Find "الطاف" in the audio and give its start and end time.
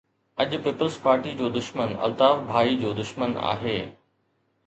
2.07-2.37